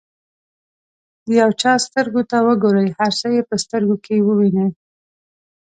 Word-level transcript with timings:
د 1.25 1.27
یو 1.41 1.49
چا 1.61 1.73
سترګو 1.85 2.21
ته 2.29 2.37
وګورئ 2.47 2.87
هر 2.99 3.11
څه 3.19 3.27
یې 3.35 3.41
په 3.49 3.55
سترګو 3.63 3.95
کې 4.05 4.15
ووینئ. 4.27 4.69